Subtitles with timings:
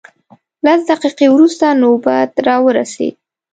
[0.65, 3.15] لس دقیقې وروسته نوبت راورسېد.